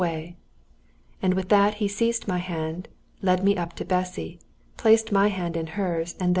[1.21, 2.87] "And with that he seized my hand,
[3.21, 4.39] led me up to Bessy,
[4.75, 6.29] placed my hand in hers, and then "ein, zwei."